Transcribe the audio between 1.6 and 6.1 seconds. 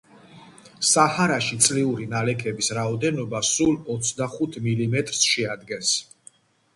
წლიური ნალექის რაოდენობა სულ ოცდახუთ მილიმეტრს შეადგენს.